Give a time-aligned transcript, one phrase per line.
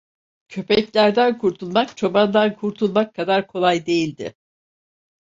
[0.47, 4.35] Köpeklerden kurtulmak çobandan kurtulmak kadar kolay değildi.